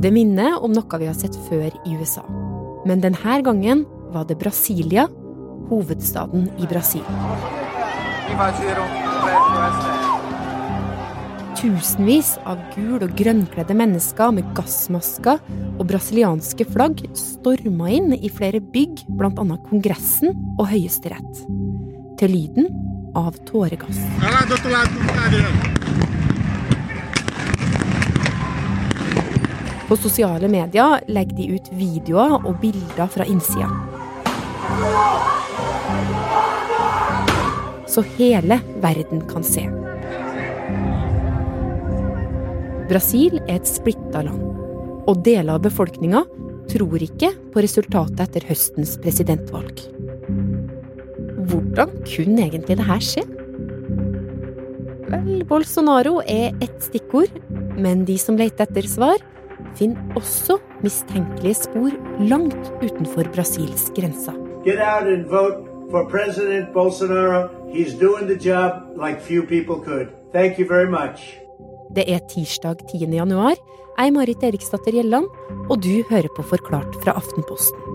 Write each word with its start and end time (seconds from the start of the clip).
Det 0.00 0.08
minner 0.14 0.56
om 0.64 0.72
noe 0.72 0.98
vi 1.00 1.08
har 1.10 1.16
sett 1.16 1.36
før 1.48 1.68
i 1.68 1.96
USA. 1.98 2.22
Men 2.88 3.02
denne 3.04 3.40
gangen 3.44 3.84
var 4.14 4.24
det 4.24 4.38
Brasilia, 4.40 5.04
hovedstaden 5.68 6.48
i 6.56 6.68
Brasil. 6.70 7.04
Tusenvis 11.60 12.38
av 12.48 12.62
gul- 12.72 13.04
og 13.04 13.12
grønnkledde 13.18 13.76
mennesker 13.76 14.32
med 14.32 14.48
gassmasker 14.56 15.42
og 15.76 15.82
brasilianske 15.90 16.64
flagg 16.72 17.02
storma 17.18 17.90
inn 17.92 18.14
i 18.16 18.32
flere 18.32 18.62
bygg, 18.64 19.04
bl.a. 19.20 19.44
Kongressen 19.68 20.32
og 20.56 20.70
Høyesterett. 20.72 21.44
Til 22.20 22.32
lyden 22.32 22.72
av 23.18 23.36
tåregass. 23.44 24.00
På 29.90 29.96
sosiale 29.96 30.46
medier 30.48 31.00
legger 31.10 31.34
de 31.34 31.46
ut 31.56 31.68
videoer 31.74 32.36
og 32.46 32.60
bilder 32.62 33.08
fra 33.10 33.24
innsida. 33.26 33.66
Så 37.90 38.04
hele 38.14 38.60
verden 38.84 39.24
kan 39.26 39.42
se. 39.42 39.64
Brasil 42.86 43.40
er 43.48 43.56
et 43.56 43.66
splitta 43.66 44.22
land, 44.28 44.44
og 45.10 45.24
deler 45.26 45.56
av 45.56 45.64
befolkninga 45.66 46.22
tror 46.70 47.02
ikke 47.02 47.32
på 47.50 47.66
resultatet 47.66 48.22
etter 48.28 48.46
høstens 48.46 48.94
presidentvalg. 49.02 49.82
Hvordan 51.50 51.96
kunne 52.06 52.46
egentlig 52.46 52.78
det 52.78 52.86
her 52.86 53.02
skje? 53.02 53.26
Vel, 55.10 55.42
Bolsonaro 55.50 56.20
er 56.30 56.54
ett 56.62 56.78
stikkord, 56.86 57.34
men 57.74 58.06
de 58.06 58.14
som 58.22 58.38
leter 58.38 58.70
etter 58.70 58.86
svar, 58.86 59.18
finner 59.78 60.00
også 60.16 60.58
mistenkelige 60.82 61.54
spor 61.54 61.90
langt 62.20 62.72
utenfor 62.82 63.28
Brasils 63.34 63.90
grenser. 63.96 64.36
Get 64.64 64.78
out 64.78 65.08
and 65.08 65.24
vote 65.26 65.64
for 65.90 66.08
President 66.10 66.72
Bolsonaro. 66.74 67.48
He's 67.74 67.94
doing 67.94 68.26
the 68.26 68.38
job 68.50 68.70
like 68.96 69.20
few 69.20 69.42
people 69.42 69.76
could. 69.84 70.08
Thank 70.32 70.58
you 70.58 70.66
very 70.68 70.88
much. 70.90 71.36
Det 71.96 72.04
er 72.06 72.18
tirsdag 72.30 72.76
10. 72.92 72.98
januar. 73.16 73.56
Jeg 73.98 74.08
er 74.08 74.12
Marit 74.14 74.42
Eriksdatter 74.42 74.94
Gjelland, 74.94 75.26
og 75.70 75.82
du 75.84 76.04
hører 76.10 76.30
på 76.36 76.42
Forklart 76.42 76.94
fra 77.02 77.12
Aftenposten. 77.18 77.89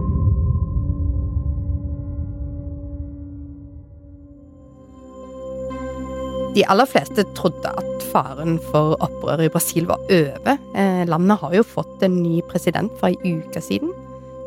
De 6.55 6.63
aller 6.71 6.87
fleste 6.87 7.25
trodde 7.35 7.67
at 7.67 8.03
faren 8.13 8.55
for 8.71 8.95
opprør 9.03 9.43
i 9.43 9.51
Brasil 9.51 9.89
var 9.89 9.99
over. 10.07 10.57
Eh, 10.73 11.03
landet 11.09 11.41
har 11.41 11.55
jo 11.57 11.63
fått 11.67 12.03
en 12.07 12.15
ny 12.23 12.39
president 12.47 12.93
for 12.99 13.11
ei 13.11 13.35
uke 13.35 13.59
siden. 13.61 13.91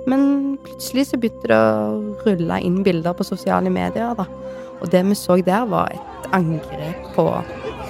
Men 0.09 0.57
plutselig 0.65 1.11
så 1.11 1.19
begynte 1.21 1.51
det 1.51 1.59
å 1.59 2.23
rulle 2.25 2.61
inn 2.65 2.81
bilder 2.87 3.13
på 3.13 3.27
sosiale 3.29 3.69
medier. 3.69 4.15
da. 4.17 4.25
Og 4.81 4.89
det 4.91 5.05
vi 5.05 5.15
så 5.15 5.37
der, 5.45 5.67
var 5.67 5.93
et 5.93 6.33
angrep 6.33 7.13
på 7.15 7.27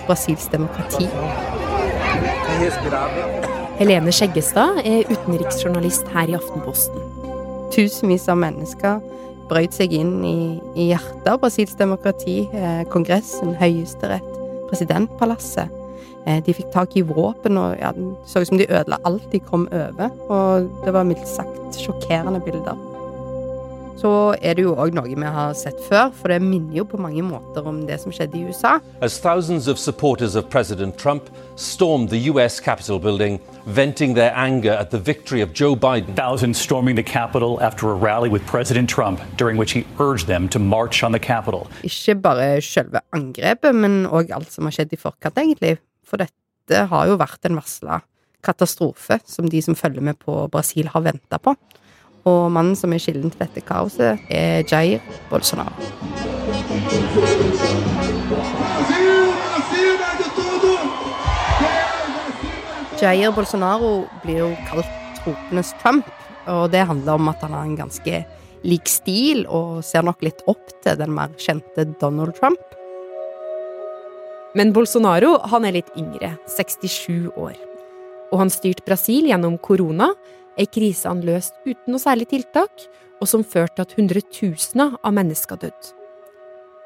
Brasils 0.06 0.48
demokrati. 0.50 1.06
Helene 3.78 4.10
Skjeggestad 4.10 4.80
er 4.82 5.06
utenriksjournalist 5.06 6.08
her 6.10 6.32
i 6.32 6.34
Aftenposten. 6.34 6.98
Tusenvis 7.70 8.26
av 8.28 8.40
mennesker 8.40 8.98
brøt 9.48 9.76
seg 9.76 9.94
inn 9.96 10.18
i, 10.26 10.38
i 10.76 10.90
hjertet 10.92 11.28
av 11.30 11.40
Brasils 11.42 11.76
demokrati. 11.78 12.40
Eh, 12.52 12.84
kongressen, 12.92 13.54
høyesterett, 13.58 14.28
presidentpalasset. 14.70 15.74
Eh, 16.28 16.42
de 16.44 16.54
fikk 16.56 16.70
tak 16.74 16.96
i 16.98 17.04
våpen, 17.06 17.58
og 17.60 17.78
ja, 17.80 17.92
det 17.96 18.08
så 18.28 18.42
ut 18.42 18.50
som 18.50 18.60
de 18.60 18.68
ødela 18.68 19.00
alt 19.08 19.26
de 19.32 19.40
kom 19.40 19.68
over. 19.72 20.12
Og 20.28 20.68
det 20.84 20.94
var 20.94 21.08
mildt 21.08 21.28
sagt 21.30 21.80
sjokkerende 21.80 22.42
bilder. 22.44 22.76
Så 23.98 24.10
er 24.46 24.54
det 24.54 24.62
jo 24.62 24.76
òg 24.78 24.94
noe 24.94 25.10
vi 25.10 25.30
har 25.34 25.54
sett 25.58 25.78
før, 25.88 26.12
for 26.14 26.30
det 26.30 26.38
minner 26.38 26.76
jo 26.76 26.84
på 26.86 27.00
mange 27.02 27.22
måter 27.26 27.66
om 27.66 27.80
det 27.88 27.96
som 27.98 28.12
skjedde 28.14 28.38
i 28.38 28.44
USA. 28.46 28.78
as 29.02 29.18
thousands 29.18 29.66
of 29.66 29.78
supporters 29.78 30.36
of 30.36 30.48
President 30.48 30.96
Trump 30.96 31.24
stormed 31.56 32.08
the 32.10 32.30
US 32.30 32.60
Capitol 32.60 33.00
building, 33.00 33.40
venting 33.66 34.14
their 34.14 34.32
anger 34.36 34.72
at 34.72 34.90
the 34.90 34.98
victory 34.98 35.40
of 35.42 35.52
Joe 35.52 35.74
Biden. 35.74 36.14
Thousands 36.14 36.58
storming 36.58 36.94
the 36.94 37.02
Capitol 37.02 37.58
after 37.60 37.90
a 37.90 37.94
rally 37.94 38.28
with 38.28 38.46
President 38.46 38.88
Trump, 38.88 39.20
during 39.36 39.56
which 39.56 39.72
he 39.72 39.84
urged 39.98 40.28
them 40.28 40.48
to 40.48 40.58
march 40.60 41.02
on 41.02 41.12
the 41.12 41.18
Capitol. 41.18 41.66
Ikke 41.82 42.14
bare 42.14 42.60
selve 42.62 43.00
angrepet, 43.12 43.74
men 43.74 44.06
òg 44.06 44.30
alt 44.30 44.52
som 44.52 44.68
har 44.68 44.78
skjedd 44.78 44.94
i 44.94 45.00
forkant, 45.00 45.38
egentlig. 45.38 45.78
For 46.06 46.22
dette 46.22 46.86
har 46.92 47.10
jo 47.10 47.18
vært 47.18 47.50
en 47.50 47.58
varsla 47.58 47.98
katastrofe 48.46 49.18
som 49.26 49.48
de 49.50 49.58
som 49.62 49.74
følger 49.74 50.04
med 50.04 50.22
på 50.22 50.46
Brasil, 50.52 50.86
har 50.94 51.02
venta 51.02 51.42
på. 51.42 51.56
Og 52.26 52.50
mannen 52.52 52.76
som 52.76 52.92
er 52.92 53.02
kilden 53.02 53.30
til 53.30 53.44
dette 53.44 53.62
kaoset, 53.66 54.18
er 54.30 54.64
Jair 54.66 55.02
Bolsonaro. 55.30 55.88
Jair 62.98 63.30
Bolsonaro 63.34 63.92
blir 64.24 64.42
jo 64.42 64.48
kalt 64.66 64.88
tropenes 65.20 65.70
Trump, 65.82 66.08
og 66.50 66.70
det 66.72 66.86
handler 66.88 67.14
om 67.14 67.30
at 67.30 67.44
han 67.44 67.54
har 67.54 67.68
en 67.68 67.78
ganske 67.78 68.24
lik 68.66 68.90
stil, 68.90 69.44
og 69.46 69.84
ser 69.86 70.02
nok 70.06 70.24
litt 70.26 70.42
opp 70.50 70.72
til 70.82 70.98
den 70.98 71.14
mer 71.14 71.30
kjente 71.38 71.86
Donald 72.00 72.34
Trump. 72.40 72.58
Men 74.58 74.72
Bolsonaro 74.74 75.36
han 75.52 75.66
er 75.68 75.76
litt 75.78 75.90
yngre, 75.98 76.32
67 76.50 77.28
år. 77.36 77.54
Og 78.32 78.42
han 78.42 78.50
styrte 78.52 78.84
Brasil 78.86 79.28
gjennom 79.30 79.58
korona, 79.62 80.10
ei 80.58 80.66
krise 80.66 81.08
han 81.08 81.22
uten 81.22 81.92
noe 81.92 82.02
særlig 82.02 82.28
tiltak, 82.32 82.88
og 83.20 83.28
som 83.28 83.44
førte 83.44 83.78
til 83.78 83.86
at 83.86 83.94
hundretusener 83.98 84.98
av 85.02 85.14
mennesker 85.14 85.56
døde. 85.56 85.94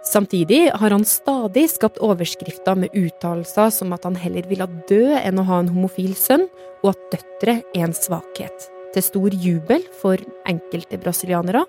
Samtidig 0.03 0.73
har 0.75 0.91
han 0.91 1.05
stadig 1.07 1.69
skapt 1.71 2.01
overskrifter 2.03 2.75
med 2.75 2.95
uttalelser 2.99 3.71
som 3.71 3.93
at 3.95 4.03
han 4.09 4.17
heller 4.19 4.49
ville 4.51 4.67
dø 4.91 5.15
enn 5.15 5.39
å 5.39 5.47
ha 5.47 5.61
en 5.63 5.71
homofil 5.71 6.17
sønn, 6.19 6.49
og 6.83 6.95
at 6.95 7.05
døtre 7.13 7.61
er 7.71 7.85
en 7.87 7.95
svakhet. 7.95 8.67
Til 8.93 9.07
stor 9.07 9.37
jubel 9.45 9.85
for 10.01 10.19
enkelte 10.51 10.99
brasilianere, 10.99 11.63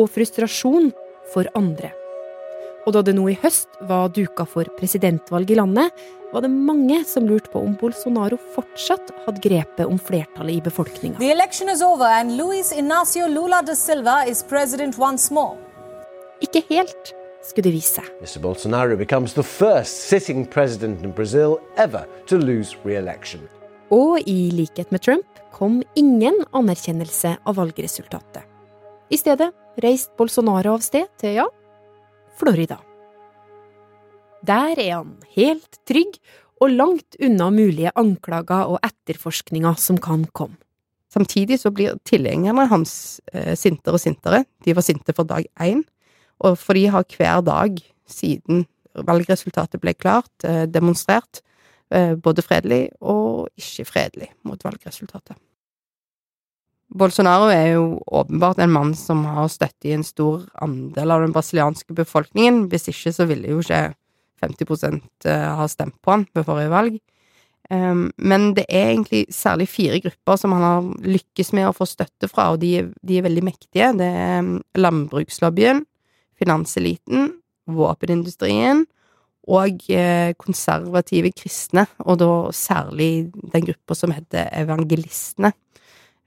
og 0.00 0.08
frustrasjon 0.10 0.88
for 1.30 1.46
andre. 1.54 1.92
Og 2.84 2.92
da 2.92 3.00
det 3.00 3.14
nå 3.16 3.24
i 3.32 3.38
høst 3.40 3.78
var 3.88 4.10
duka 4.12 4.44
for 4.48 4.68
presidentvalg 4.78 5.50
i 5.50 5.56
landet, 5.56 5.92
var 6.34 6.44
det 6.44 6.50
mange 6.52 6.98
som 7.08 7.24
lurte 7.28 7.48
på 7.52 7.62
om 7.62 7.76
Bolsonaro 7.80 8.36
fortsatt 8.56 9.12
hadde 9.24 9.40
grepet 9.40 9.86
om 9.86 9.96
flertallet 9.96 10.58
i 10.58 10.64
befolkninga. 10.64 11.20
The 11.22 11.30
election 11.32 11.70
over 11.70 12.10
and 12.10 12.36
Luis 12.36 12.72
Inacio 12.72 13.28
Lula 13.30 13.62
da 13.62 13.76
Silva 13.78 14.24
is 14.28 14.42
president 14.42 14.98
once 14.98 15.32
more. 15.32 15.56
Ikke 16.42 16.64
helt, 16.68 17.14
skulle 17.46 17.70
det 17.70 17.74
vise 17.78 18.02
seg. 18.02 18.10
Mr. 18.20 18.42
Bolsonaro 18.42 18.98
becomes 19.00 19.32
the 19.32 19.46
first 19.46 20.10
sitting 20.10 20.44
president 20.44 21.04
in 21.04 21.12
Brazil 21.12 21.60
ever 21.76 22.04
to 22.26 22.36
lose. 22.36 22.76
Og 23.90 24.20
i 24.26 24.50
likhet 24.52 24.92
med 24.92 25.00
Trump 25.00 25.42
kom 25.54 25.82
ingen 25.94 26.42
anerkjennelse 26.52 27.36
av 27.46 27.56
valgresultatet. 27.56 28.42
I 29.08 29.16
stedet 29.16 29.52
reiste 29.80 30.12
Bolsonaro 30.18 30.74
av 30.74 30.82
sted 30.82 31.06
til, 31.20 31.38
ja, 31.38 31.46
Florida. 32.38 32.80
Der 34.44 34.76
er 34.76 34.98
han 34.98 35.14
helt 35.36 35.78
trygg 35.88 36.18
og 36.62 36.74
langt 36.74 37.16
unna 37.22 37.48
mulige 37.54 37.92
anklager 37.98 38.68
og 38.74 38.80
etterforskninger 38.84 39.78
som 39.80 39.98
kan 39.98 40.26
komme. 40.32 40.58
Samtidig 41.14 41.60
så 41.62 41.70
blir 41.70 41.94
tilhengerne 42.06 42.66
hans 42.70 43.20
eh, 43.32 43.54
sintere 43.54 43.98
og 43.98 44.02
sintere. 44.02 44.42
De 44.66 44.74
var 44.74 44.82
sinte 44.82 45.14
for 45.14 45.28
dag 45.28 45.46
én, 45.62 45.84
og 46.42 46.58
for 46.58 46.74
de 46.74 46.88
har 46.90 47.06
hver 47.06 47.44
dag 47.46 47.78
siden 48.10 48.64
valgresultatet 48.94 49.82
ble 49.82 49.94
klart, 49.94 50.32
eh, 50.42 50.64
demonstrert, 50.66 51.40
eh, 51.90 52.14
både 52.14 52.42
fredelig 52.42 52.88
og 53.00 53.48
ikke 53.56 53.86
fredelig, 53.86 54.32
mot 54.42 54.58
valgresultatet. 54.66 55.38
Bolsonaro 56.94 57.48
er 57.50 57.72
jo 57.74 57.86
åpenbart 58.06 58.60
en 58.62 58.70
mann 58.70 58.92
som 58.94 59.24
har 59.26 59.50
støtte 59.50 59.90
i 59.90 59.96
en 59.96 60.06
stor 60.06 60.44
andel 60.62 61.10
av 61.10 61.24
den 61.24 61.34
brasilianske 61.34 61.96
befolkningen. 61.96 62.68
Hvis 62.70 62.86
ikke 62.92 63.12
så 63.16 63.26
ville 63.26 63.50
jo 63.50 63.64
ikke 63.64 63.88
50% 64.44 65.26
ha 65.58 65.66
stemt 65.70 65.96
på 66.04 66.14
han 66.14 66.28
ved 66.36 66.46
forrige 66.46 66.72
valg. 66.72 67.00
Um, 67.72 68.10
men 68.20 68.50
det 68.54 68.66
er 68.68 68.90
egentlig 68.92 69.24
særlig 69.32 69.70
fire 69.72 69.98
grupper 70.04 70.36
som 70.36 70.52
han 70.52 70.64
har 70.66 70.88
lykkes 71.00 71.54
med 71.56 71.70
å 71.70 71.74
få 71.74 71.86
støtte 71.88 72.28
fra, 72.28 72.50
og 72.52 72.60
de 72.60 72.90
de 73.00 73.18
er 73.18 73.24
veldig 73.24 73.44
mektige. 73.46 73.88
Det 73.96 74.04
er 74.06 74.42
um, 74.44 74.58
landbrukslobbyen, 74.76 75.82
finanseliten, 76.38 77.32
våpenindustrien 77.64 78.84
og 79.44 79.82
eh, 79.92 80.32
konservative 80.40 81.32
kristne, 81.36 81.86
og 82.04 82.18
da 82.22 82.30
særlig 82.56 83.30
den 83.52 83.66
gruppa 83.66 83.96
som 83.96 84.12
heter 84.14 84.48
evangelistene. 84.56 85.52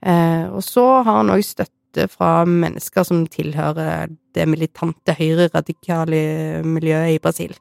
Eh, 0.06 0.46
og 0.52 0.62
så 0.62 0.84
har 1.02 1.22
han 1.22 1.32
òg 1.34 1.42
støtte 1.46 2.06
fra 2.12 2.44
mennesker 2.46 3.06
som 3.06 3.24
tilhører 3.30 4.12
det 4.36 4.44
militante 4.46 5.14
høyre-radikale 5.18 6.62
miljøet 6.66 7.16
i 7.16 7.22
Brasil. 7.22 7.56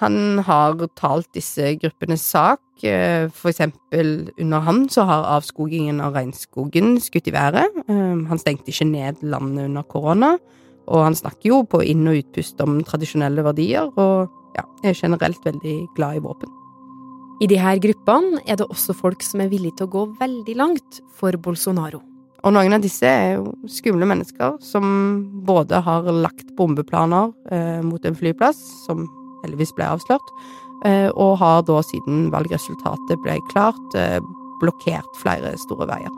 Han 0.00 0.42
har 0.44 0.76
talt 0.98 1.28
disse 1.34 1.72
gruppenes 1.80 2.24
sak. 2.28 2.60
Eh, 2.84 3.30
for 3.32 3.50
eksempel 3.50 4.28
under 4.38 4.60
han 4.66 4.84
så 4.92 5.06
har 5.08 5.30
avskogingen 5.38 6.02
av 6.04 6.18
regnskogen 6.18 7.00
skutt 7.00 7.30
i 7.30 7.34
været. 7.34 7.72
Eh, 7.88 8.18
han 8.28 8.42
stengte 8.42 8.70
ikke 8.70 8.90
ned 8.90 9.24
landet 9.24 9.70
under 9.70 9.82
korona, 9.88 10.36
og 10.86 11.04
han 11.08 11.16
snakker 11.16 11.48
jo 11.48 11.62
på 11.64 11.82
inn- 11.82 12.06
og 12.06 12.20
utpust 12.20 12.60
om 12.60 12.82
tradisjonelle 12.84 13.42
verdier, 13.42 13.88
og 13.96 14.28
ja, 14.56 14.68
er 14.84 14.94
generelt 14.94 15.42
veldig 15.44 15.78
glad 15.96 16.20
i 16.20 16.24
våpen. 16.28 16.55
I 17.36 17.46
disse 17.50 17.72
gruppene 17.84 18.40
er 18.48 18.56
det 18.56 18.64
også 18.64 18.94
folk 18.96 19.24
som 19.24 19.42
er 19.44 19.50
villige 19.52 19.76
til 19.76 19.88
å 19.88 19.92
gå 19.92 20.04
veldig 20.16 20.54
langt 20.56 21.00
for 21.18 21.36
Bolsonaro. 21.36 22.00
Og 22.46 22.54
noen 22.54 22.72
av 22.72 22.84
disse 22.84 23.08
er 23.08 23.34
jo 23.36 23.50
skumle 23.68 24.06
mennesker 24.08 24.54
som 24.64 24.86
både 25.44 25.82
har 25.84 26.06
lagt 26.14 26.52
bombeplaner 26.56 27.32
eh, 27.52 27.82
mot 27.84 28.04
en 28.08 28.16
flyplass, 28.16 28.60
som 28.86 29.04
heldigvis 29.42 29.74
ble 29.76 29.88
avslørt, 29.96 30.32
eh, 30.88 31.10
og 31.12 31.36
har 31.42 31.64
da 31.68 31.82
siden 31.84 32.30
valgresultatet 32.32 33.20
ble 33.24 33.36
klart, 33.50 33.98
eh, 33.98 34.20
blokkert 34.62 35.20
flere 35.20 35.52
store 35.66 35.90
veier. 35.90 36.14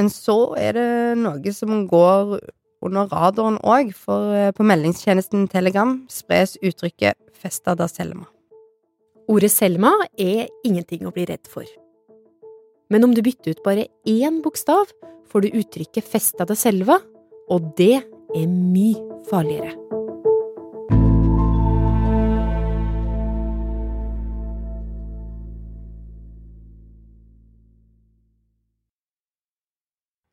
Men 0.00 0.10
så 0.10 0.38
er 0.58 0.74
det 0.74 0.90
noe 1.22 1.54
som 1.54 1.84
går 1.86 2.40
under 2.84 3.08
radaren 3.10 3.58
òg, 3.62 3.92
for 3.96 4.34
eh, 4.34 4.52
på 4.54 4.66
meldingstjenesten 4.66 5.48
Telegram 5.52 5.96
spres 6.10 6.56
uttrykket 6.62 7.18
'festa 7.34 7.74
da 7.76 7.88
Selma'. 7.90 8.28
Ordet 9.28 9.52
Selma 9.52 9.92
er 10.18 10.48
ingenting 10.64 11.06
å 11.06 11.12
bli 11.12 11.24
redd 11.24 11.48
for. 11.48 11.64
Men 12.90 13.04
om 13.04 13.14
du 13.14 13.22
bytter 13.24 13.56
ut 13.56 13.64
bare 13.64 13.88
én 14.04 14.42
bokstav, 14.44 14.92
får 15.28 15.40
du 15.40 15.58
uttrykket 15.60 16.04
'festa 16.04 16.44
da 16.44 16.54
Selva', 16.54 17.00
og 17.48 17.74
det 17.76 18.04
er 18.34 18.46
mye 18.46 19.00
farligere. 19.30 19.93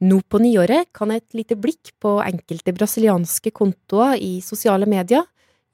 Nå 0.01 0.18
på 0.25 0.39
nyåret 0.42 0.89
kan 0.98 1.12
et 1.13 1.27
lite 1.38 1.53
blikk 1.62 1.92
på 2.01 2.15
enkelte 2.24 2.74
brasilianske 2.74 3.51
kontoer 3.53 4.18
i 4.18 4.39
sosiale 4.42 4.88
medier 4.89 5.27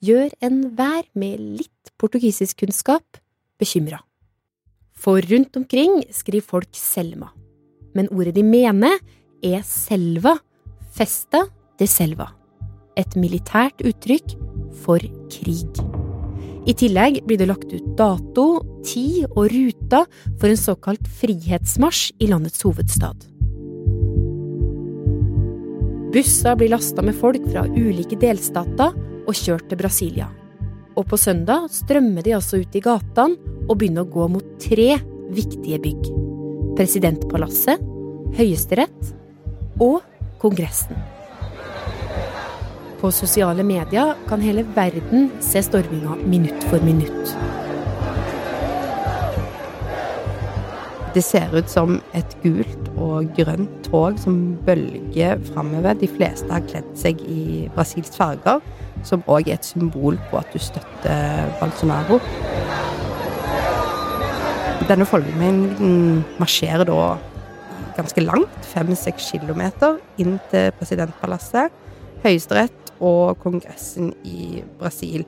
gjøre 0.04 0.36
enhver 0.44 1.06
med 1.16 1.40
litt 1.40 1.94
portugisiskkunnskap 1.96 3.22
bekymra. 3.58 4.02
For 4.98 5.24
rundt 5.32 5.56
omkring 5.56 6.02
skriver 6.12 6.44
folk 6.44 6.76
Selma, 6.76 7.30
men 7.96 8.10
ordet 8.12 8.36
de 8.36 8.44
mener 8.44 9.00
er 9.46 9.64
selva, 9.64 10.36
festa 10.92 11.46
de 11.80 11.88
selva, 11.88 12.28
et 13.00 13.16
militært 13.16 13.80
uttrykk 13.86 14.36
for 14.84 15.00
krig. 15.32 15.80
I 16.68 16.76
tillegg 16.76 17.22
blir 17.24 17.40
det 17.40 17.48
lagt 17.48 17.72
ut 17.72 17.88
dato, 17.96 18.60
tid 18.84 19.24
og 19.30 19.48
ruter 19.54 20.04
for 20.36 20.52
en 20.52 20.60
såkalt 20.60 21.08
frihetsmarsj 21.22 22.18
i 22.20 22.28
landets 22.34 22.68
hovedstad. 22.68 23.37
Busser 26.14 26.56
blir 26.56 26.72
lasta 26.72 27.04
med 27.04 27.16
folk 27.16 27.44
fra 27.52 27.66
ulike 27.68 28.16
delstater 28.20 28.96
og 29.28 29.36
kjørt 29.36 29.68
til 29.68 29.80
Brasilia. 29.82 30.30
Og 30.98 31.06
på 31.10 31.20
søndag 31.20 31.68
strømmer 31.74 32.24
de 32.26 32.34
altså 32.38 32.62
ut 32.64 32.78
i 32.78 32.82
gatene 32.82 33.36
og 33.68 33.76
begynner 33.76 34.08
å 34.08 34.12
gå 34.14 34.30
mot 34.38 34.56
tre 34.64 34.96
viktige 35.36 35.82
bygg. 35.84 36.08
Presidentpalasset, 36.80 37.84
Høyesterett 38.38 39.14
og 39.84 40.00
Kongressen. 40.42 40.96
På 42.98 43.12
sosiale 43.14 43.66
medier 43.68 44.16
kan 44.30 44.42
hele 44.42 44.64
verden 44.74 45.30
se 45.44 45.62
storminga 45.66 46.16
minutt 46.24 46.64
for 46.72 46.82
minutt. 46.82 47.36
Det 51.18 51.24
ser 51.26 51.50
ut 51.50 51.66
som 51.66 51.96
et 52.14 52.34
gult 52.44 52.90
og 53.02 53.32
grønt 53.34 53.88
tog 53.88 54.20
som 54.22 54.36
bølger 54.68 55.40
framover. 55.48 55.96
De 55.98 56.06
fleste 56.12 56.46
har 56.52 56.62
kledd 56.70 56.92
seg 56.94 57.24
i 57.26 57.64
Brasils 57.74 58.14
farger, 58.14 58.60
som 59.02 59.24
òg 59.26 59.50
er 59.50 59.58
et 59.58 59.66
symbol 59.66 60.20
på 60.30 60.38
at 60.38 60.52
du 60.54 60.62
støtter 60.62 61.50
Bolsonaro. 61.58 62.20
Denne 64.86 65.08
folkemengden 65.10 66.22
marsjerer 66.38 66.86
da 66.86 67.16
ganske 67.98 68.22
langt, 68.22 68.70
fem-seks 68.76 69.32
kilometer, 69.34 69.98
inn 70.22 70.38
til 70.54 70.70
presidentpalasset, 70.78 71.74
Høyesterett 72.28 72.94
og 73.02 73.42
Kongressen 73.42 74.14
i 74.22 74.62
Brasil. 74.78 75.26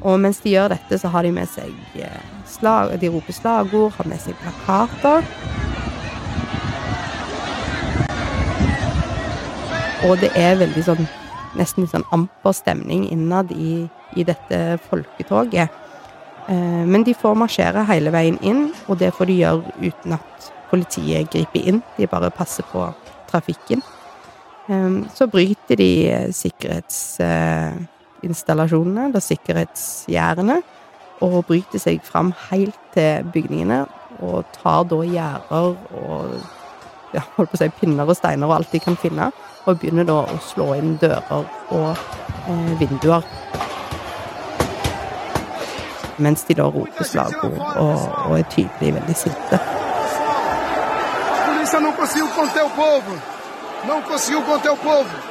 Og 0.00 0.20
mens 0.20 0.40
de 0.40 0.54
gjør 0.54 0.72
dette, 0.72 0.98
så 0.98 1.10
har 1.12 1.26
de 1.26 1.32
med 1.34 1.48
seg 1.52 1.72
eh, 2.00 2.20
slag, 2.48 2.94
De 3.00 3.10
roper 3.12 3.36
slagord, 3.36 3.92
har 3.98 4.08
med 4.08 4.20
seg 4.22 4.36
plakater. 4.40 5.26
Og 10.08 10.16
det 10.22 10.30
er 10.38 10.60
veldig 10.60 10.84
sånn 10.86 11.08
Nesten 11.58 11.82
litt 11.82 11.90
sånn 11.90 12.06
amper 12.14 12.54
stemning 12.54 13.08
innad 13.10 13.48
i, 13.50 13.80
i 14.14 14.22
dette 14.22 14.78
folketoget. 14.84 15.72
Eh, 16.46 16.84
men 16.86 17.02
de 17.02 17.10
får 17.10 17.34
marsjere 17.40 17.82
hele 17.88 18.12
veien 18.14 18.36
inn, 18.46 18.68
og 18.86 19.00
det 19.00 19.10
får 19.16 19.26
de 19.26 19.38
gjøre 19.40 19.72
uten 19.82 20.14
at 20.14 20.46
politiet 20.70 21.32
griper 21.34 21.66
inn. 21.72 21.80
De 21.96 22.06
bare 22.06 22.30
passer 22.30 22.62
på 22.70 22.84
trafikken. 23.32 23.82
Eh, 24.70 25.00
så 25.10 25.26
bryter 25.26 25.82
de 25.82 25.90
sikkerhets... 26.38 27.00
installasjonene, 28.26 29.10
da 29.14 29.22
sikkerhetsgjerdene, 29.24 30.60
og 31.24 31.42
bryter 31.48 31.82
seg 31.82 32.00
fram 32.04 32.32
helt 32.48 32.78
til 32.94 33.26
bygningene, 33.34 33.84
og 34.20 34.44
tar 34.56 34.84
da 34.88 35.00
gjerder 35.06 35.76
og 36.00 36.40
ja, 37.14 37.22
holdt 37.36 37.52
på 37.52 37.58
å 37.58 37.60
si 37.60 37.68
pinner 37.80 38.08
og 38.08 38.18
steiner 38.18 38.48
og 38.48 38.58
alt 38.58 38.74
de 38.74 38.80
kan 38.82 38.98
finne, 39.00 39.30
og 39.66 39.80
begynner 39.80 40.06
da 40.08 40.22
å 40.24 40.38
slå 40.44 40.72
inn 40.78 40.96
dører 41.00 41.46
og 41.76 41.90
eh, 42.48 42.72
vinduer. 42.80 43.26
Mens 46.20 46.44
de 46.48 46.56
da 46.58 46.66
roper 46.68 47.06
slagord 47.08 47.60
og, 47.80 48.08
og 48.28 48.34
er 48.36 48.48
tydelig 48.52 48.94
veldig 48.98 49.16
sinte. 49.16 49.60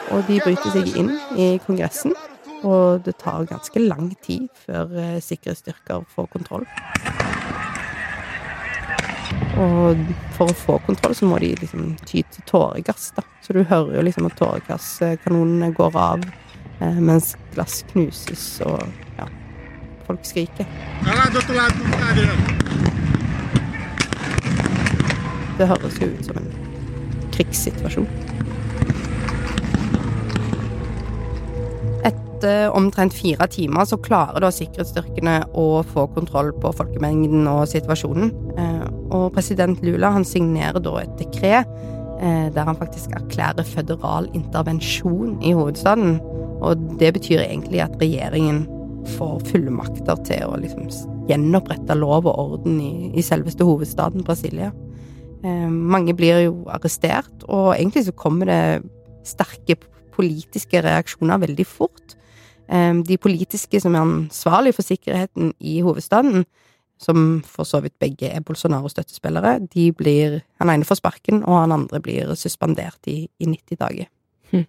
Og 0.09 0.25
de 0.25 0.39
bryter 0.41 0.73
seg 0.73 0.89
inn 0.97 1.13
i 1.37 1.51
Kongressen 1.65 2.15
og 2.63 3.01
det 3.05 3.17
tar 3.21 3.47
ganske 3.47 3.79
lang 3.79 4.11
tid 4.25 4.47
før 4.65 4.91
eh, 4.99 5.19
sikkerhetsstyrker 5.23 6.03
får 6.11 6.27
kontroll. 6.33 6.65
Og 9.59 10.03
for 10.35 10.51
å 10.51 10.55
få 10.55 10.77
kontroll 10.85 11.15
så 11.15 11.27
må 11.27 11.39
de 11.41 11.53
liksom 11.59 11.93
ty 12.07 12.23
til 12.31 12.45
tåregass, 12.47 13.11
da. 13.15 13.23
Så 13.43 13.55
du 13.55 13.63
hører 13.63 13.97
jo 13.97 14.05
liksom 14.05 14.27
at 14.29 14.37
tåregasskanonene 14.39 15.71
går 15.75 15.97
av 15.99 16.23
eh, 16.79 16.99
mens 16.99 17.33
glass 17.55 17.81
knuses 17.91 18.45
og 18.67 18.83
ja, 19.19 19.27
folk 20.07 20.27
skriker. 20.27 20.67
Det 25.59 25.67
høres 25.67 25.99
jo 25.99 26.11
ut 26.11 26.27
som 26.27 26.39
en 26.39 26.51
krigssituasjon. 27.35 28.07
Etter 32.39 32.71
omtrent 32.71 33.13
fire 33.13 33.47
timer 33.51 33.85
så 33.87 33.99
klarer 33.99 34.39
da 34.43 34.49
sikkerhetsstyrkene 34.53 35.35
å 35.59 35.83
få 35.91 36.05
kontroll 36.15 36.53
på 36.55 36.71
folkemengden 36.77 37.47
og 37.51 37.67
situasjonen. 37.67 38.31
Eh, 38.55 38.85
og 39.11 39.33
president 39.35 39.81
Lula 39.83 40.13
han 40.15 40.25
signerer 40.27 40.79
da 40.79 40.93
et 41.01 41.15
dekret 41.19 41.67
eh, 42.21 42.47
der 42.55 42.67
han 42.67 42.79
faktisk 42.79 43.11
erklærer 43.17 43.67
føderal 43.67 44.29
intervensjon 44.37 45.39
i 45.43 45.51
hovedstaden. 45.57 46.19
Og 46.63 46.85
det 46.99 47.13
betyr 47.17 47.43
egentlig 47.43 47.83
at 47.83 47.97
regjeringen 47.99 48.65
får 49.17 49.43
fullmakter 49.49 50.19
til 50.27 50.45
å 50.47 50.59
liksom 50.59 50.87
gjenopprette 51.29 51.95
lov 51.97 52.27
og 52.29 52.39
orden 52.39 52.79
i, 52.83 52.93
i 53.19 53.25
selveste 53.25 53.67
hovedstaden 53.67 54.23
Brasilia. 54.27 54.71
Eh, 55.43 55.67
mange 55.67 56.15
blir 56.15 56.45
jo 56.45 56.55
arrestert, 56.71 57.35
og 57.47 57.73
egentlig 57.75 58.07
så 58.07 58.15
kommer 58.15 58.47
det 58.47 58.63
sterke 59.27 59.75
politiske 60.15 60.79
reaksjoner 60.83 61.43
veldig 61.43 61.67
fort. 61.67 62.15
De 62.69 63.15
politiske 63.17 63.79
som 63.81 63.95
er 63.97 64.03
ansvarlig 64.03 64.75
for 64.77 64.85
sikkerheten 64.85 65.55
i 65.57 65.79
hovedstaden, 65.81 66.43
som 66.99 67.41
for 67.47 67.67
så 67.67 67.79
vidt 67.81 67.95
begge 68.01 68.29
er 68.29 68.43
Bolsonaro-støttespillere, 68.45 69.57
de 69.73 69.89
blir 69.95 70.41
Han 70.59 70.69
ene 70.69 70.85
får 70.85 70.99
sparken, 70.99 71.43
og 71.43 71.61
han 71.63 71.71
andre 71.71 72.01
blir 72.03 72.35
suspendert 72.35 73.07
i, 73.07 73.27
i 73.39 73.45
90 73.47 73.79
dager. 73.79 74.09
Hm. 74.51 74.65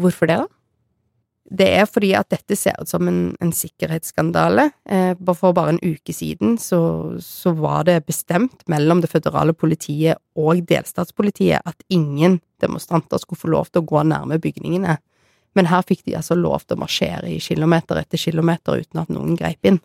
Hvorfor 0.00 0.30
det, 0.30 0.36
da? 0.44 0.46
Det 1.44 1.66
er 1.76 1.84
fordi 1.84 2.14
at 2.16 2.30
dette 2.32 2.56
ser 2.56 2.78
ut 2.80 2.88
som 2.88 3.08
en, 3.08 3.34
en 3.42 3.52
sikkerhetsskandale. 3.52 4.70
Eh, 4.88 5.12
for 5.34 5.52
bare 5.52 5.74
en 5.74 5.82
uke 5.82 6.14
siden 6.14 6.56
så, 6.58 7.18
så, 7.20 7.52
var 7.52 7.84
det 7.84 8.06
bestemt 8.06 8.64
mellom 8.70 9.02
det 9.02 9.10
føderale 9.12 9.52
politiet 9.52 10.16
og 10.34 10.62
delstatspolitiet 10.70 11.60
at 11.66 11.84
ingen 11.92 12.40
demonstranter 12.62 13.20
skulle 13.20 13.42
få 13.42 13.52
lov 13.52 13.68
til 13.68 13.82
å 13.82 13.88
gå 13.90 14.06
nærme 14.08 14.40
bygningene 14.40 14.96
Men 15.54 15.70
her 15.70 15.84
fikk 15.86 16.02
de 16.06 16.16
altså 16.18 16.36
lov 16.38 16.64
til 16.64 16.76
å 16.76 16.82
marsjere 16.82 17.30
i 17.30 17.40
kilometer 17.42 18.00
etter 18.00 18.20
kilometer 18.20 18.82
uten 18.82 19.02
at 19.04 19.12
noen 19.14 19.38
greip 19.38 19.70
inn. 19.70 19.80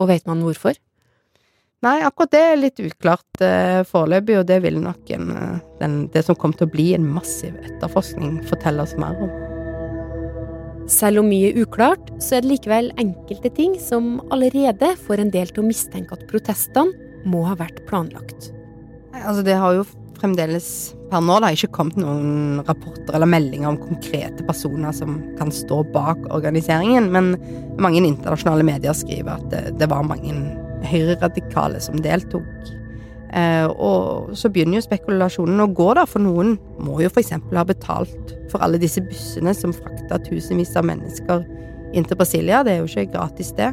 Og 0.00 0.10
vet 0.10 0.26
man 0.28 0.42
hvorfor? 0.44 0.76
Nei, 1.84 2.00
akkurat 2.02 2.32
det 2.32 2.40
er 2.40 2.56
litt 2.58 2.80
uklart 2.80 3.42
eh, 3.44 3.82
foreløpig, 3.86 4.38
og 4.40 4.46
det 4.48 4.56
vil 4.64 4.78
nok 4.80 5.10
en, 5.12 5.28
eh, 5.36 5.58
den, 5.78 5.98
det 6.12 6.24
som 6.26 6.38
kommer 6.38 6.58
til 6.58 6.66
å 6.66 6.72
bli 6.72 6.86
en 6.96 7.04
massiv 7.06 7.54
etterforskning, 7.62 8.40
fortelle 8.48 8.82
oss 8.82 8.96
mer 8.98 9.18
om. 9.22 9.34
Selv 10.90 11.20
om 11.20 11.28
mye 11.28 11.50
er 11.50 11.60
uklart, 11.60 12.08
så 12.22 12.38
er 12.38 12.44
det 12.44 12.54
likevel 12.54 12.92
enkelte 13.02 13.50
ting 13.54 13.76
som 13.82 14.16
allerede 14.34 14.94
får 15.04 15.22
en 15.22 15.32
del 15.34 15.50
til 15.52 15.64
å 15.64 15.68
mistenke 15.68 16.16
at 16.16 16.26
protestene 16.30 16.94
må 17.26 17.44
ha 17.46 17.56
vært 17.58 17.84
planlagt. 17.90 18.52
Altså, 19.12 19.42
det 19.46 19.58
har 19.58 19.76
jo 19.76 19.86
fremdeles 20.16 20.95
per 21.10 21.22
nå 21.22 21.36
har 21.36 21.44
det 21.44 21.56
ikke 21.56 21.74
kommet 21.76 21.98
noen 22.00 22.62
rapporter 22.66 23.14
eller 23.14 23.30
meldinger 23.30 23.70
om 23.70 23.78
konkrete 23.78 24.44
personer 24.46 24.94
som 24.96 25.20
kan 25.38 25.52
stå 25.54 25.82
bak 25.94 26.24
organiseringen, 26.34 27.10
men 27.14 27.34
mange 27.82 28.02
internasjonale 28.02 28.66
medier 28.66 28.96
skriver 28.96 29.36
at 29.36 29.76
det, 29.78 29.90
var 29.90 30.06
mange 30.06 30.34
høyreradikale 30.86 31.80
som 31.82 32.00
deltok. 32.02 32.72
Eh, 33.36 33.66
og 33.70 34.34
så 34.38 34.50
begynner 34.50 34.80
jo 34.80 34.86
spekulasjonen 34.86 35.62
å 35.62 35.68
gå, 35.76 35.88
da, 35.98 36.06
for 36.10 36.22
noen 36.22 36.56
må 36.82 37.00
jo 37.02 37.10
f.eks. 37.10 37.34
ha 37.54 37.66
betalt 37.66 38.34
for 38.50 38.62
alle 38.64 38.80
disse 38.82 39.02
bussene 39.04 39.54
som 39.54 39.74
frakta 39.76 40.18
tusenvis 40.26 40.74
av 40.78 40.86
mennesker 40.90 41.44
inn 41.96 42.06
til 42.06 42.18
Brasilia. 42.18 42.64
Det 42.66 42.74
er 42.74 42.82
jo 42.82 42.90
ikke 42.90 43.12
gratis, 43.14 43.52
det. 43.58 43.72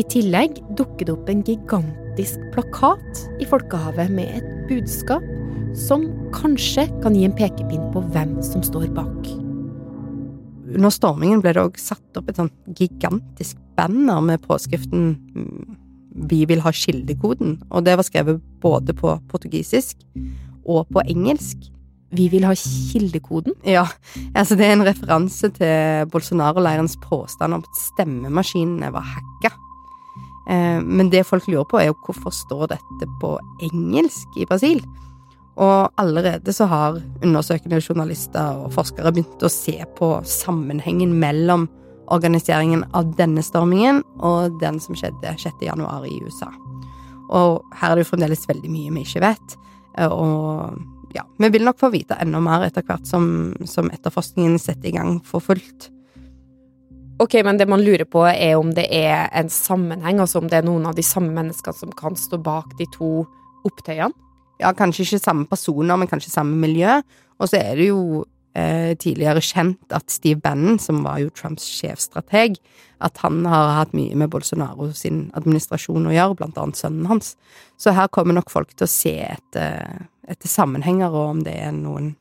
I 0.00 0.04
tillegg 0.10 0.58
dukker 0.76 1.06
det 1.06 1.14
opp 1.14 1.28
en 1.30 1.44
gigantisk 1.46 2.42
plakat 2.54 3.24
i 3.40 3.46
Folkehavet 3.48 4.10
med 4.12 4.40
et 4.40 4.52
budskap 4.68 5.24
som 5.74 6.06
kanskje 6.34 6.86
kan 7.02 7.16
gi 7.16 7.24
en 7.26 7.34
pekepinn 7.36 7.90
på 7.94 8.02
hvem 8.14 8.36
som 8.46 8.62
står 8.62 8.88
bak. 8.94 9.30
Under 10.74 10.90
stormingen 10.90 11.42
ble 11.42 11.52
det 11.54 11.62
òg 11.62 11.78
satt 11.78 12.18
opp 12.18 12.30
et 12.30 12.38
sånt 12.40 12.54
gigantisk 12.78 13.58
banner 13.78 14.22
med 14.22 14.42
påskriften 14.42 15.14
mm, 15.34 15.80
'Vi 16.14 16.44
vil 16.46 16.60
ha 16.62 16.70
kildekoden', 16.70 17.62
og 17.70 17.84
det 17.84 17.96
var 17.96 18.06
skrevet 18.06 18.40
både 18.62 18.94
på 18.94 19.18
portugisisk 19.28 19.98
og 20.64 20.86
på 20.86 21.02
engelsk. 21.10 21.58
Vi 22.14 22.28
vil 22.28 22.44
ha 22.44 22.54
kildekoden. 22.54 23.54
Ja, 23.66 23.86
altså 24.34 24.54
det 24.54 24.66
er 24.66 24.72
en 24.72 24.86
referanse 24.86 25.50
til 25.50 26.06
Bolsonaro-leirens 26.14 26.96
påstand 27.02 27.54
om 27.54 27.64
at 27.66 27.80
stemmemaskinene 27.82 28.92
var 28.94 29.02
hacka. 29.02 29.50
Eh, 30.50 30.80
men 30.82 31.10
det 31.10 31.26
folk 31.26 31.48
lurer 31.48 31.64
på, 31.64 31.80
er 31.80 31.90
jo 31.90 31.98
hvorfor 32.06 32.30
står 32.30 32.66
dette 32.76 33.10
på 33.20 33.34
engelsk 33.60 34.38
i 34.38 34.46
Brasil? 34.46 34.84
Og 35.54 35.92
allerede 36.00 36.52
så 36.52 36.66
har 36.66 36.98
undersøkende 37.22 37.78
journalister 37.78 38.64
og 38.64 38.72
forskere 38.74 39.12
begynt 39.14 39.44
å 39.46 39.52
se 39.52 39.76
på 39.98 40.16
sammenhengen 40.26 41.14
mellom 41.20 41.68
organiseringen 42.12 42.82
av 42.92 43.14
denne 43.16 43.42
stormingen 43.42 44.02
og 44.18 44.58
den 44.60 44.80
som 44.82 44.98
skjedde 44.98 45.36
6. 45.40 45.62
januar 45.64 46.04
i 46.08 46.16
USA. 46.26 46.50
Og 47.30 47.62
her 47.78 47.92
er 47.92 47.96
det 47.96 48.04
jo 48.04 48.10
fremdeles 48.10 48.44
veldig 48.50 48.72
mye 48.72 48.92
vi 48.98 49.06
ikke 49.06 49.24
vet. 49.24 49.56
eh, 49.96 50.10
Og 50.10 50.74
ja, 51.14 51.22
vi 51.38 51.48
vil 51.48 51.64
nok 51.64 51.78
få 51.78 51.92
vite 51.94 52.18
enda 52.20 52.40
mer 52.42 52.66
etter 52.66 52.82
hvert 52.82 53.06
som, 53.06 53.54
som 53.64 53.90
etterforskningen 53.94 54.58
setter 54.58 54.90
i 54.90 54.96
gang 54.98 55.20
for 55.24 55.40
fullt. 55.40 55.90
Ok, 57.22 57.38
men 57.46 57.56
det 57.56 57.68
man 57.70 57.80
lurer 57.80 58.04
på 58.10 58.26
er 58.26 58.56
om 58.58 58.72
det 58.74 58.88
er 58.90 59.28
en 59.32 59.48
sammenheng, 59.48 60.18
altså 60.18 60.42
om 60.42 60.48
det 60.50 60.58
er 60.58 60.66
noen 60.66 60.88
av 60.90 60.96
de 60.98 61.06
samme 61.06 61.30
menneskene 61.30 61.78
som 61.78 61.92
kan 61.94 62.18
stå 62.18 62.40
bak 62.42 62.74
de 62.80 62.88
to 62.90 63.22
opptøyene? 63.64 64.23
Ja, 64.62 64.70
kanskje 64.76 65.04
ikke 65.06 65.22
samme 65.22 65.48
personer, 65.50 65.98
men 65.98 66.10
kanskje 66.10 66.32
samme 66.32 66.56
miljø. 66.60 67.00
Og 67.40 67.50
så 67.50 67.58
er 67.58 67.80
det 67.80 67.88
jo 67.88 68.24
eh, 68.54 68.94
tidligere 69.00 69.42
kjent 69.42 69.94
at 69.94 70.10
Steve 70.12 70.40
Bannon, 70.40 70.78
som 70.78 71.02
var 71.06 71.20
jo 71.22 71.32
Trumps 71.34 71.66
sjefstrateg, 71.66 72.60
at 73.04 73.18
han 73.24 73.42
har 73.50 73.72
hatt 73.80 73.94
mye 73.96 74.14
med 74.16 74.30
Bolsonaro 74.32 74.92
sin 74.96 75.26
administrasjon 75.36 76.06
å 76.08 76.14
gjøre, 76.14 76.38
blant 76.38 76.60
annet 76.60 76.78
sønnen 76.78 77.08
hans. 77.10 77.34
Så 77.80 77.94
her 77.96 78.10
kommer 78.14 78.38
nok 78.38 78.52
folk 78.52 78.72
til 78.74 78.86
å 78.86 78.92
se 78.92 79.16
etter, 79.26 80.06
etter 80.30 80.50
sammenhenger, 80.50 81.10
og 81.10 81.34
om 81.34 81.44
det 81.46 81.56
er 81.66 81.74
noen 81.74 82.14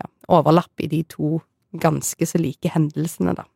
ja, 0.00 0.08
overlapp 0.32 0.82
i 0.82 0.90
de 0.90 1.04
to 1.08 1.38
ganske 1.72 2.26
så 2.28 2.40
like 2.40 2.68
hendelsene, 2.74 3.36
da. 3.38 3.46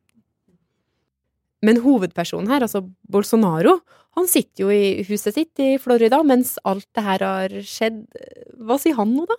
Men 1.67 1.81
hovedpersonen 1.83 2.51
her, 2.53 2.65
altså 2.67 2.85
Bolsonaro, 3.11 3.81
han 4.17 4.29
sitter 4.31 4.65
jo 4.65 4.73
i 4.73 5.03
huset 5.09 5.35
sitt 5.37 5.61
i 5.61 5.75
Florida 5.83 6.23
mens 6.25 6.55
alt 6.65 6.87
det 6.97 7.05
her 7.05 7.25
har 7.27 7.57
skjedd. 7.67 8.05
Hva 8.65 8.79
sier 8.81 8.97
han 9.01 9.13
nå, 9.17 9.27
da? 9.29 9.37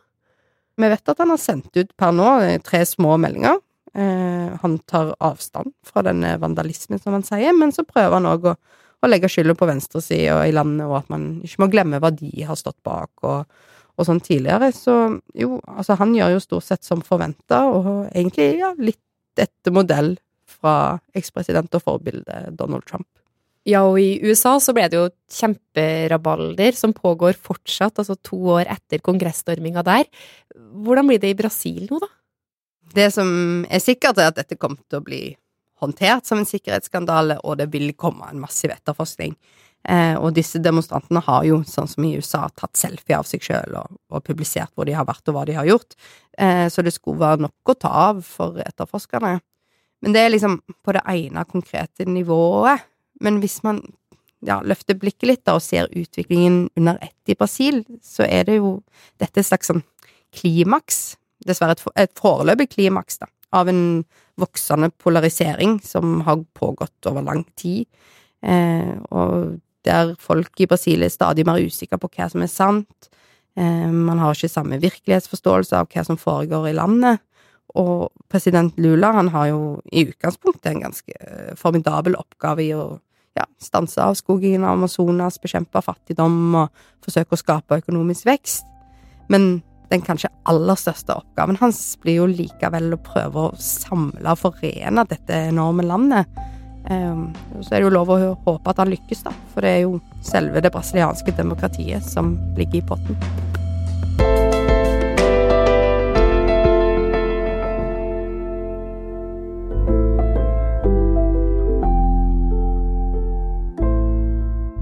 Vi 0.77 0.89
vet 0.91 1.09
at 1.09 1.23
han 1.23 1.33
har 1.33 1.41
sendt 1.41 1.71
ut 1.79 1.93
per 1.97 2.11
nå 2.13 2.27
eh, 2.45 2.59
tre 2.61 2.83
små 2.85 3.15
meldinger. 3.21 3.57
Eh, 3.97 4.51
han 4.61 4.75
tar 4.85 5.15
avstand 5.25 5.73
fra 5.85 6.03
denne 6.05 6.35
vandalismen, 6.41 7.01
som 7.01 7.15
han 7.17 7.25
sier, 7.25 7.55
men 7.57 7.73
så 7.73 7.85
prøver 7.87 8.19
han 8.19 8.29
òg 8.29 8.45
å, 8.51 8.53
å 9.01 9.09
legge 9.09 9.31
skylda 9.31 9.55
på 9.57 9.69
venstresida 9.69 10.43
i 10.45 10.53
landet, 10.53 10.85
og 10.85 10.99
at 10.99 11.09
man 11.13 11.25
ikke 11.47 11.63
må 11.63 11.71
glemme 11.73 12.01
hva 12.03 12.13
de 12.13 12.29
har 12.45 12.59
stått 12.59 12.77
bak, 12.85 13.09
og, 13.25 13.49
og 13.97 14.05
sånn 14.05 14.21
tidligere. 14.21 14.69
Så 14.75 14.99
jo, 15.33 15.57
altså 15.73 15.97
han 15.97 16.13
gjør 16.13 16.35
jo 16.35 16.45
stort 16.45 16.69
sett 16.69 16.85
som 16.85 17.01
forventa, 17.05 17.63
og 17.71 17.89
egentlig 18.11 18.51
ja, 18.61 18.75
litt 18.77 19.01
etter 19.41 19.73
modell 19.73 20.13
fra 20.57 20.97
ekspresident 21.17 21.73
og 21.77 21.83
forbilde 21.85 22.41
Donald 22.57 22.85
Trump. 22.89 23.07
Ja, 23.67 23.81
og 23.83 23.97
i 23.99 24.21
USA 24.23 24.53
så 24.63 24.71
ble 24.75 24.85
det 24.87 24.95
jo 24.95 25.09
kjemperabalder 25.33 26.75
som 26.77 26.95
pågår 26.95 27.35
fortsatt, 27.35 27.99
altså 27.99 28.15
to 28.23 28.39
år 28.55 28.69
etter 28.71 29.03
kongressstorminga 29.03 29.83
der. 29.83 30.07
Hvordan 30.55 31.09
blir 31.09 31.19
det 31.19 31.33
i 31.33 31.39
Brasil 31.39 31.83
nå, 31.89 31.99
da? 31.99 32.07
Det 32.95 33.09
som 33.11 33.27
er 33.67 33.83
sikkert, 33.83 34.21
er 34.21 34.31
at 34.31 34.39
dette 34.39 34.55
kommer 34.55 34.79
til 34.87 35.01
å 35.01 35.03
bli 35.03 35.21
håndtert 35.81 36.25
som 36.25 36.39
en 36.39 36.47
sikkerhetsskandale, 36.47 37.41
og 37.43 37.59
det 37.59 37.67
vil 37.73 37.91
komme 37.99 38.29
en 38.31 38.39
massiv 38.41 38.71
etterforskning. 38.73 39.35
Eh, 39.87 40.15
og 40.15 40.33
disse 40.35 40.59
demonstrantene 40.63 41.21
har 41.23 41.43
jo, 41.47 41.59
sånn 41.67 41.87
som 41.91 42.07
i 42.07 42.15
USA, 42.17 42.47
tatt 42.55 42.79
selfie 42.79 43.19
av 43.19 43.27
seg 43.29 43.43
sjøl 43.45 43.77
og, 43.79 43.99
og, 44.11 44.23
publisert 44.25 44.73
hvor 44.75 44.87
de 44.87 44.95
har 44.97 45.05
vært 45.07 45.29
og 45.29 45.37
hva 45.37 45.45
de 45.47 45.55
har 45.55 45.67
gjort, 45.69 45.95
eh, 46.39 46.65
så 46.71 46.83
det 46.83 46.95
skulle 46.95 47.21
være 47.23 47.45
nok 47.45 47.71
å 47.71 47.77
ta 47.77 47.91
av 48.09 48.23
for 48.25 48.59
etterforskerne. 48.63 49.37
Men 50.01 50.13
det 50.13 50.23
er 50.23 50.33
liksom 50.33 50.59
på 50.85 50.93
det 50.95 51.03
ene 51.09 51.45
konkrete 51.49 52.05
nivået. 52.05 52.85
Men 53.21 53.39
hvis 53.41 53.61
man 53.65 53.81
ja, 54.45 54.59
løfter 54.61 54.97
blikket 54.99 55.29
litt 55.29 55.45
da, 55.47 55.57
og 55.57 55.65
ser 55.65 55.89
utviklingen 55.89 56.67
under 56.77 56.99
ett 57.01 57.31
i 57.31 57.37
Brasil, 57.37 57.81
så 58.03 58.27
er 58.27 58.45
det 58.49 58.59
jo 58.59 58.77
dette 59.21 59.41
et 59.41 59.49
slags 59.49 59.71
sånn 59.71 59.83
klimaks, 60.37 61.17
dessverre 61.47 61.77
et, 61.77 61.83
et 62.03 62.13
foreløpig 62.19 62.69
klimaks, 62.75 63.21
da, 63.23 63.29
av 63.57 63.71
en 63.71 64.03
voksende 64.37 64.91
polarisering 65.01 65.79
som 65.85 66.21
har 66.27 66.43
pågått 66.57 67.09
over 67.09 67.25
lang 67.25 67.45
tid, 67.57 67.87
eh, 68.45 68.93
og 69.09 69.57
der 69.87 70.13
folk 70.19 70.59
i 70.61 70.67
Brasil 70.69 71.05
er 71.05 71.13
stadig 71.13 71.45
mer 71.47 71.61
usikre 71.63 71.99
på 72.01 72.09
hva 72.11 72.27
som 72.29 72.43
er 72.43 72.51
sant. 72.51 73.09
Eh, 73.57 73.87
man 73.89 74.19
har 74.21 74.35
ikke 74.35 74.51
samme 74.51 74.81
virkelighetsforståelse 74.83 75.79
av 75.79 75.89
hva 75.93 76.03
som 76.05 76.19
foregår 76.19 76.69
i 76.69 76.77
landet. 76.77 77.23
Og 77.75 78.09
president 78.31 78.77
Lula 78.79 79.11
han 79.17 79.31
har 79.33 79.49
jo 79.51 79.59
i 79.91 80.05
utgangspunktet 80.07 80.71
en 80.71 80.85
ganske 80.87 81.35
formidabel 81.59 82.15
oppgave 82.19 82.63
i 82.63 82.71
å 82.75 82.87
ja, 83.37 83.45
stanse 83.61 84.01
avskogingen 84.01 84.65
av 84.65 84.77
Amazonas, 84.77 85.39
bekjempe 85.41 85.81
fattigdom 85.83 86.55
og 86.63 86.83
forsøke 87.05 87.35
å 87.35 87.41
skape 87.41 87.81
økonomisk 87.83 88.27
vekst. 88.29 88.65
Men 89.31 89.59
den 89.91 90.03
kanskje 90.03 90.31
aller 90.49 90.79
største 90.79 91.15
oppgaven 91.15 91.59
hans 91.61 91.79
blir 92.03 92.21
jo 92.21 92.27
likevel 92.31 92.95
å 92.95 93.01
prøve 93.03 93.47
å 93.47 93.55
samle 93.61 94.33
og 94.33 94.41
forene 94.41 95.07
dette 95.07 95.43
enorme 95.51 95.85
landet. 95.87 96.39
Um, 96.87 97.33
så 97.59 97.75
er 97.75 97.81
det 97.81 97.87
jo 97.89 97.95
lov 97.97 98.13
å 98.15 98.19
håpe 98.45 98.71
at 98.71 98.79
han 98.79 98.91
lykkes, 98.93 99.25
da, 99.27 99.35
for 99.51 99.65
det 99.65 99.73
er 99.75 99.83
jo 99.83 99.97
selve 100.23 100.63
det 100.63 100.71
brasilianske 100.71 101.35
demokratiet 101.35 102.07
som 102.07 102.37
ligger 102.55 102.81
i 102.81 102.87
potten. 102.93 103.46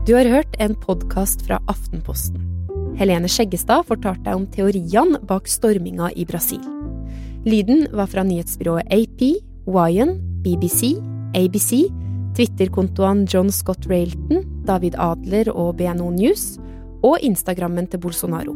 Du 0.05 0.13
har 0.13 0.27
hørt 0.29 0.53
en 0.61 0.75
podkast 0.77 1.41
fra 1.47 1.57
Aftenposten. 1.65 2.37
Helene 2.99 3.25
Skjeggestad 3.25 3.87
fortalte 3.87 4.21
deg 4.27 4.37
om 4.37 4.43
teoriene 4.53 5.17
bak 5.25 5.49
storminga 5.49 6.11
i 6.13 6.27
Brasil. 6.29 6.61
Lyden 7.41 7.87
var 7.89 8.11
fra 8.11 8.21
nyhetsbyrået 8.21 8.85
AP, 8.93 9.23
Wyan, 9.65 10.13
BBC, 10.45 10.91
ABC, 11.33 11.87
Twitter-kontoene 12.37 13.25
John 13.25 13.49
Scott 13.49 13.89
Railton, 13.89 14.45
David 14.69 14.93
Adler 15.01 15.49
og 15.55 15.79
BNO 15.81 16.11
News, 16.19 16.59
og 17.01 17.17
Instagrammen 17.25 17.89
til 17.89 18.05
Bolsonaro. 18.05 18.53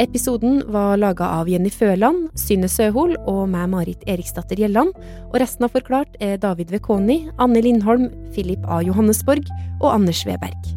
Episoden 0.00 0.62
var 0.72 0.96
laga 0.96 1.26
av 1.28 1.48
Jenny 1.50 1.68
Føland, 1.68 2.30
Synne 2.38 2.70
Søhol 2.72 3.18
og 3.28 3.42
meg, 3.52 3.66
Marit 3.68 4.06
Eriksdatter 4.08 4.56
Gjelland, 4.56 4.94
og 5.28 5.36
resten 5.42 5.66
av 5.66 5.74
Forklart 5.74 6.14
er 6.24 6.38
David 6.40 6.72
Vekoni, 6.72 7.26
Anne 7.36 7.60
Lindholm, 7.60 8.06
Philip 8.32 8.64
A. 8.64 8.80
Johannesborg 8.80 9.44
og 9.82 9.90
Anders 9.92 10.22
Weberg. 10.24 10.70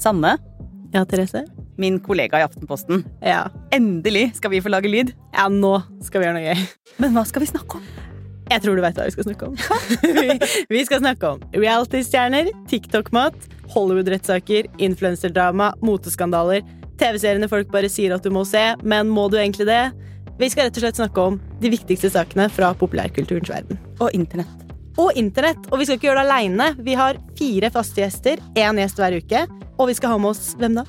Sanne? 0.00 0.38
Ja, 0.96 1.04
Therese? 1.04 1.44
min 1.76 2.00
kollega 2.00 2.38
i 2.38 2.44
Aftenposten. 2.44 3.04
Ja. 3.24 3.46
Endelig 3.74 4.30
skal 4.38 4.52
vi 4.52 4.60
få 4.62 4.72
lage 4.72 4.90
lyd. 4.92 5.12
ja, 5.34 5.48
nå 5.48 5.80
skal 6.04 6.20
vi 6.20 6.28
gjøre 6.28 6.38
noe 6.38 6.52
gøy. 6.52 6.66
Men 7.02 7.16
hva 7.16 7.24
skal 7.28 7.44
vi 7.44 7.48
snakke 7.50 7.80
om? 7.80 7.86
Jeg 8.50 8.60
tror 8.64 8.76
du 8.76 8.82
vet 8.84 8.98
hva 8.98 9.06
vi 9.08 9.14
skal 9.14 9.26
snakke 9.28 9.48
om. 9.48 9.56
vi, 10.02 10.36
vi 10.76 10.84
skal 10.84 11.00
snakke 11.00 11.34
om 11.34 11.42
realitystjerner, 11.56 12.52
TikTok-mat, 12.68 13.36
Hollywood-rettssaker, 13.72 14.68
influenserdrama, 14.82 15.72
moteskandaler, 15.84 16.64
TV-seriene 17.00 17.48
folk 17.50 17.70
bare 17.72 17.90
sier 17.90 18.14
at 18.14 18.24
du 18.24 18.30
må 18.34 18.44
se, 18.48 18.62
men 18.86 19.10
må 19.10 19.28
du 19.32 19.38
egentlig 19.40 19.66
det? 19.68 19.82
Vi 20.38 20.48
skal 20.50 20.68
rett 20.68 20.78
og 20.78 20.84
slett 20.84 21.00
snakke 21.00 21.24
om 21.32 21.38
de 21.62 21.70
viktigste 21.72 22.10
sakene 22.12 22.48
fra 22.52 22.72
populærkulturens 22.78 23.50
verden. 23.52 23.80
Og 24.00 24.14
internett. 24.16 24.62
Og 25.00 25.12
internett. 25.16 25.68
Og 25.70 25.80
vi 25.80 25.86
skal 25.86 25.98
ikke 25.98 26.10
gjøre 26.10 26.22
det 26.22 26.28
aleine. 26.28 26.68
Vi 26.84 26.96
har 26.98 27.20
fire 27.38 27.70
faste 27.72 28.02
gjester, 28.02 28.42
én 28.58 28.80
gjest 28.80 29.00
hver 29.00 29.16
uke. 29.18 29.44
Og 29.78 29.88
vi 29.90 29.96
skal 29.98 30.14
ha 30.14 30.18
med 30.20 30.34
oss 30.34 30.52
hvem 30.60 30.76
da? 30.80 30.86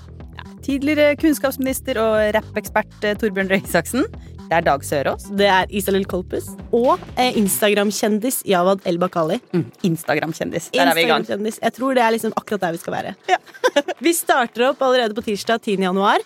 Tidligere 0.63 1.17
kunnskapsminister 1.19 1.97
og 1.99 2.17
rappekspert 2.37 3.03
eh, 3.03 3.17
Torbjørn 3.19 3.49
Røe 3.51 3.65
Isaksen. 3.65 4.05
Det 4.49 4.57
er 4.57 4.65
Dag 4.65 4.83
Sørås. 4.85 5.25
Det 5.39 5.47
er 5.47 5.71
Isalill 5.73 6.05
Kolpus. 6.09 6.49
Og 6.75 6.99
eh, 7.15 7.37
Instagram-kjendis 7.39 8.41
Jawad 8.49 8.83
El 8.89 8.99
Bakali. 9.01 9.39
Mm, 9.53 9.65
Instagram-kjendis. 9.89 10.69
Der 10.75 10.91
er 10.91 10.97
vi 10.97 11.05
i 11.05 11.09
gang. 11.09 11.25
Jeg 11.25 11.73
tror 11.77 11.95
det 11.95 12.03
er 12.03 12.13
liksom 12.15 12.35
akkurat 12.37 12.67
der 12.67 12.75
vi 12.75 12.81
skal 12.81 12.97
være. 12.97 13.15
vi 14.05 14.13
starter 14.13 14.67
opp 14.71 14.83
allerede 14.83 15.15
på 15.17 15.23
tirsdag 15.25 15.63
10. 15.63 15.79
januar. 15.87 16.21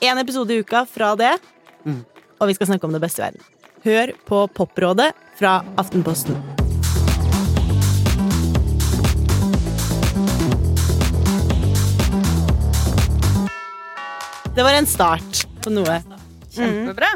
Én 0.00 0.20
episode 0.20 0.54
i 0.54 0.64
uka 0.64 0.84
fra 0.88 1.14
det. 1.16 1.36
Mm. 1.84 2.02
Og 2.40 2.50
vi 2.50 2.58
skal 2.58 2.72
snakke 2.72 2.88
om 2.88 2.96
det 2.96 3.02
beste 3.04 3.22
i 3.22 3.28
verden. 3.28 3.48
Hør 3.84 4.14
på 4.28 4.42
Poprådet 4.56 5.12
fra 5.38 5.60
Aftenposten. 5.80 6.36
Det 14.50 14.62
var 14.66 14.76
en 14.76 14.86
start 14.86 15.46
på 15.64 15.72
noe. 15.72 16.00
Kjempebra. 16.52 17.14